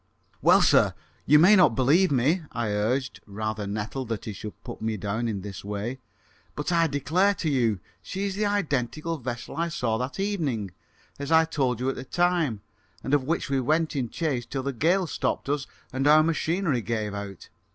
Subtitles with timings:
[0.41, 0.95] "Well, sir,
[1.27, 5.27] you may not believe me," I urged, rather nettled that he should put me down
[5.27, 5.99] in this way,
[6.55, 10.71] "but I declare to you she is the identical vessel I saw that evening,
[11.19, 12.61] as I told you at the time,
[13.03, 16.81] and of which we went in chase till the gale stopped us and our machinery
[16.81, 17.49] gave out!